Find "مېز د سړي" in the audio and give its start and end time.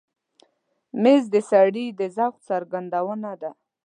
1.01-1.85